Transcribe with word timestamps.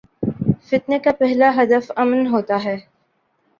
فتنے 0.67 0.99
کا 0.99 1.11
پہلا 1.19 1.51
ہدف 1.57 1.91
امن 1.95 2.21
ہو 2.27 2.41
تا 2.47 2.63
ہے۔ 2.63 2.77